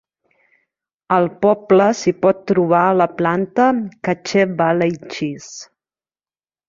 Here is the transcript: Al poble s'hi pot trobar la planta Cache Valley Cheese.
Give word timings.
Al 1.17 1.27
poble 1.45 1.89
s'hi 1.99 2.13
pot 2.25 2.41
trobar 2.53 2.81
la 3.01 3.09
planta 3.21 3.67
Cache 4.09 4.47
Valley 4.63 4.99
Cheese. 5.13 5.53